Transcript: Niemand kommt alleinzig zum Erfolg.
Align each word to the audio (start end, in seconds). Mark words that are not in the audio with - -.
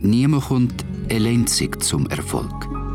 Niemand 0.00 0.44
kommt 0.44 0.84
alleinzig 1.10 1.82
zum 1.82 2.06
Erfolg. 2.06 2.87